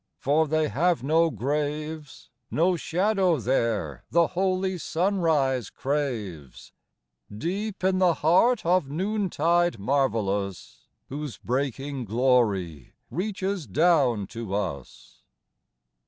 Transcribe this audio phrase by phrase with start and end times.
[0.17, 6.73] For they have no graves; No shadow there the holy sunrise craves,
[7.31, 15.21] Deep in the heart of noontide marvellous, Whose breaking glory reaches clown to us.